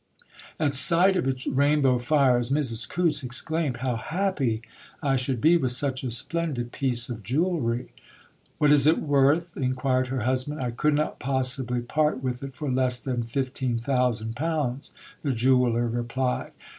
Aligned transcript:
At 0.59 0.73
sight 0.73 1.15
of 1.15 1.27
its 1.27 1.45
rainbow 1.45 1.99
fires 1.99 2.49
Mrs 2.49 2.89
Coutts 2.89 3.21
exclaimed: 3.21 3.77
"How 3.85 3.97
happy 3.97 4.63
I 5.03 5.15
should 5.15 5.39
be 5.39 5.57
with 5.57 5.73
such 5.73 6.03
a 6.03 6.09
splendid 6.09 6.71
piece 6.71 7.07
of 7.07 7.21
jewellery!" 7.21 7.91
"What 8.57 8.71
is 8.71 8.87
it 8.87 8.97
worth?" 8.97 9.55
enquired 9.55 10.07
her 10.07 10.21
husband. 10.21 10.59
"I 10.59 10.71
could 10.71 10.95
not 10.95 11.19
possibly 11.19 11.81
part 11.81 12.23
with 12.23 12.41
it 12.41 12.55
for 12.55 12.71
less 12.71 12.97
than 12.97 13.25
£15,000," 13.25 14.91
the 15.21 15.33
jeweller 15.33 15.87
replied. 15.87 16.51